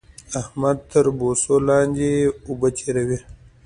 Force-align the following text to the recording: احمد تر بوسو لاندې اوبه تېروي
احمد 0.39 0.77
تر 0.91 1.05
بوسو 1.17 1.53
لاندې 1.67 2.09
اوبه 2.47 2.69
تېروي 2.77 3.19